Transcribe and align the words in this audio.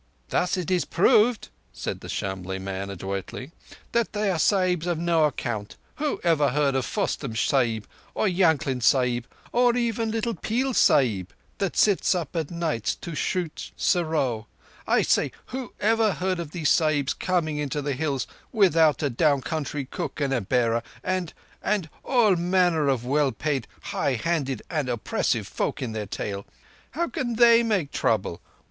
"Thus 0.29 0.57
it 0.57 0.71
is 0.71 0.83
proved," 0.83 1.49
said 1.71 1.99
the 1.99 2.09
Shamlegh 2.09 2.59
man 2.59 2.89
adroitly, 2.89 3.51
"that 3.91 4.13
they 4.13 4.31
are 4.31 4.39
Sahibs 4.39 4.87
of 4.87 4.97
no 4.97 5.25
account. 5.25 5.77
Who 5.97 6.19
ever 6.23 6.49
heard 6.49 6.73
of 6.73 6.87
Fostum 6.87 7.35
Sahib, 7.35 7.85
or 8.15 8.27
Yankling 8.27 8.81
Sahib, 8.81 9.27
or 9.51 9.77
even 9.77 10.09
the 10.09 10.15
little 10.15 10.33
Peel 10.33 10.73
Sahib 10.73 11.31
that 11.59 11.77
sits 11.77 12.15
up 12.15 12.35
of 12.35 12.49
nights 12.49 12.95
to 12.95 13.13
shoot 13.13 13.71
serow—I 13.77 15.03
say, 15.03 15.31
who, 15.53 15.71
ever 15.79 16.13
heard 16.13 16.39
of 16.39 16.49
these 16.49 16.69
Sahibs 16.71 17.13
coming 17.13 17.59
into 17.59 17.79
the 17.79 17.93
hills 17.93 18.25
without 18.51 19.03
a 19.03 19.09
down 19.11 19.41
country 19.41 19.85
cook, 19.85 20.19
and 20.19 20.33
a 20.33 20.41
bearer, 20.41 20.81
and—and 21.03 21.91
all 22.03 22.35
manner 22.35 22.87
of 22.87 23.05
well 23.05 23.31
paid, 23.31 23.67
high 23.83 24.15
handed 24.15 24.63
and 24.67 24.89
oppressive 24.89 25.47
folk 25.47 25.79
in 25.79 25.91
their 25.91 26.07
tail? 26.07 26.47
How 26.89 27.07
can 27.07 27.35
they 27.35 27.61
make 27.61 27.91
trouble? 27.91 28.41